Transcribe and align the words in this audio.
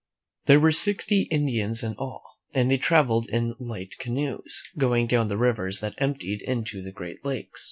There 0.47 0.59
were 0.59 0.71
sixty 0.71 1.27
Indians 1.29 1.83
in 1.83 1.93
all, 1.95 2.23
and 2.55 2.71
they 2.71 2.79
trav 2.79 3.05
eled 3.05 3.29
in 3.29 3.53
light 3.59 3.99
canoes, 3.99 4.63
going 4.75 5.05
down 5.05 5.27
the 5.27 5.37
rivers 5.37 5.79
that 5.81 5.93
emptied 5.99 6.41
into 6.41 6.81
the 6.81 6.91
Great 6.91 7.23
Lake. 7.23 7.51